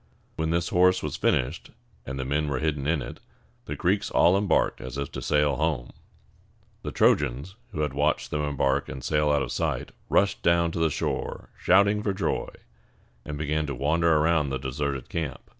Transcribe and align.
When 0.35 0.49
this 0.49 0.69
horse 0.69 1.03
was 1.03 1.15
finished, 1.15 1.69
and 2.07 2.17
the 2.17 2.25
men 2.25 2.47
were 2.47 2.57
hidden 2.57 2.87
in 2.87 3.03
it, 3.03 3.19
the 3.65 3.75
Greeks 3.75 4.09
all 4.09 4.35
embarked 4.35 4.81
as 4.81 4.97
if 4.97 5.11
to 5.11 5.21
sail 5.21 5.57
home. 5.57 5.91
The 6.81 6.91
Trojans, 6.91 7.53
who 7.71 7.81
had 7.81 7.93
watched 7.93 8.31
them 8.31 8.41
embark 8.43 8.89
and 8.89 9.03
sail 9.03 9.31
out 9.31 9.43
of 9.43 9.51
sight, 9.51 9.91
rushed 10.09 10.41
down 10.41 10.71
to 10.71 10.79
the 10.79 10.89
shore 10.89 11.51
shouting 11.55 12.01
for 12.01 12.13
joy, 12.13 12.49
and 13.25 13.37
began 13.37 13.67
to 13.67 13.75
wander 13.75 14.11
around 14.15 14.49
the 14.49 14.57
deserted 14.57 15.07
camp. 15.07 15.39